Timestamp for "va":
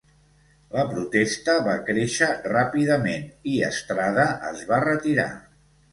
1.67-1.75, 4.73-4.85